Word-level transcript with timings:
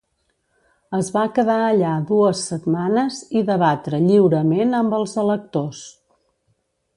Es 0.99 1.09
va 1.17 1.25
quedar 1.35 1.57
allà 1.65 1.91
dues 2.11 2.41
setmanes 2.53 3.19
i 3.43 3.45
debatre 3.51 4.01
lliurement 4.07 4.75
amb 4.79 4.97
els 5.03 5.15
electors. 5.27 5.85